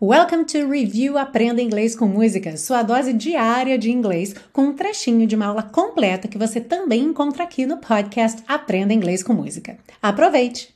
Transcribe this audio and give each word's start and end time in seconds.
Welcome 0.00 0.44
to 0.44 0.70
Review 0.70 1.18
Aprenda 1.18 1.60
Inglês 1.60 1.96
com 1.96 2.06
Música, 2.06 2.56
sua 2.56 2.84
dose 2.84 3.12
diária 3.12 3.76
de 3.76 3.90
inglês, 3.90 4.32
com 4.52 4.66
um 4.66 4.76
trechinho 4.76 5.26
de 5.26 5.34
uma 5.34 5.46
aula 5.46 5.64
completa 5.64 6.28
que 6.28 6.38
você 6.38 6.60
também 6.60 7.02
encontra 7.02 7.42
aqui 7.42 7.66
no 7.66 7.80
podcast 7.80 8.40
Aprenda 8.46 8.94
Inglês 8.94 9.24
com 9.24 9.32
Música. 9.32 9.76
Aproveite! 10.00 10.72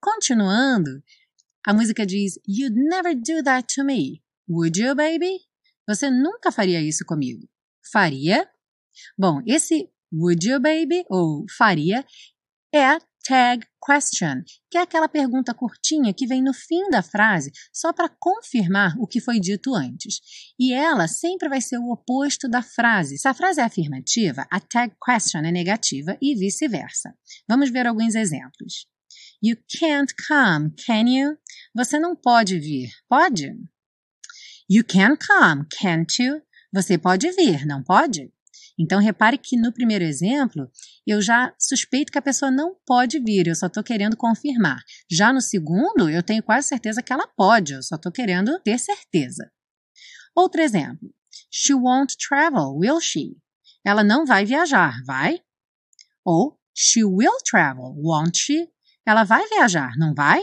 Continuando, 0.00 1.02
a 1.66 1.74
música 1.74 2.06
diz: 2.06 2.38
You'd 2.46 2.76
never 2.76 3.12
do 3.12 3.42
that 3.42 3.66
to 3.74 3.84
me, 3.84 4.22
would 4.48 4.80
you, 4.80 4.94
baby? 4.94 5.40
Você 5.88 6.08
nunca 6.12 6.52
faria 6.52 6.80
isso 6.80 7.04
comigo. 7.04 7.48
Faria? 7.90 8.48
Bom, 9.18 9.42
esse 9.44 9.90
would 10.12 10.48
you, 10.48 10.60
baby, 10.60 11.04
ou 11.10 11.44
faria, 11.58 12.06
é 12.72 13.00
tag 13.24 13.66
question, 13.84 14.42
que 14.70 14.78
é 14.78 14.82
aquela 14.82 15.08
pergunta 15.08 15.54
curtinha 15.54 16.12
que 16.12 16.26
vem 16.26 16.42
no 16.42 16.52
fim 16.52 16.88
da 16.90 17.02
frase 17.02 17.50
só 17.72 17.92
para 17.92 18.08
confirmar 18.18 18.94
o 18.98 19.06
que 19.06 19.20
foi 19.20 19.40
dito 19.40 19.74
antes. 19.74 20.20
E 20.58 20.72
ela 20.72 21.08
sempre 21.08 21.48
vai 21.48 21.60
ser 21.60 21.78
o 21.78 21.90
oposto 21.90 22.48
da 22.48 22.62
frase. 22.62 23.18
Se 23.18 23.28
a 23.28 23.34
frase 23.34 23.60
é 23.60 23.64
afirmativa, 23.64 24.46
a 24.50 24.60
tag 24.60 24.94
question 25.04 25.40
é 25.40 25.52
negativa 25.52 26.16
e 26.20 26.34
vice-versa. 26.34 27.14
Vamos 27.48 27.70
ver 27.70 27.86
alguns 27.86 28.14
exemplos. 28.14 28.86
You 29.42 29.56
can't 29.78 30.12
come, 30.28 30.74
can 30.86 31.08
you? 31.08 31.36
Você 31.74 31.98
não 31.98 32.14
pode 32.14 32.58
vir, 32.58 32.90
pode? 33.08 33.52
You 34.68 34.84
can 34.84 35.16
come, 35.16 35.66
can't 35.80 36.22
you? 36.22 36.42
Você 36.72 36.96
pode 36.96 37.30
vir, 37.32 37.66
não 37.66 37.82
pode? 37.82 38.32
Então, 38.80 38.98
repare 38.98 39.36
que 39.36 39.58
no 39.58 39.70
primeiro 39.74 40.02
exemplo, 40.02 40.66
eu 41.06 41.20
já 41.20 41.54
suspeito 41.58 42.10
que 42.10 42.16
a 42.16 42.22
pessoa 42.22 42.50
não 42.50 42.74
pode 42.86 43.20
vir, 43.20 43.46
eu 43.46 43.54
só 43.54 43.66
estou 43.66 43.84
querendo 43.84 44.16
confirmar. 44.16 44.82
Já 45.10 45.34
no 45.34 45.40
segundo, 45.42 46.08
eu 46.08 46.22
tenho 46.22 46.42
quase 46.42 46.68
certeza 46.68 47.02
que 47.02 47.12
ela 47.12 47.28
pode, 47.36 47.74
eu 47.74 47.82
só 47.82 47.96
estou 47.96 48.10
querendo 48.10 48.58
ter 48.60 48.78
certeza. 48.78 49.52
Outro 50.34 50.62
exemplo. 50.62 51.12
She 51.52 51.74
won't 51.74 52.16
travel, 52.16 52.78
will 52.78 53.02
she? 53.02 53.36
Ela 53.84 54.02
não 54.02 54.24
vai 54.24 54.46
viajar, 54.46 54.94
vai? 55.04 55.42
Ou 56.24 56.58
she 56.74 57.04
will 57.04 57.36
travel, 57.44 57.94
won't 57.98 58.34
she? 58.34 58.66
Ela 59.06 59.24
vai 59.24 59.46
viajar, 59.48 59.92
não 59.98 60.14
vai? 60.14 60.42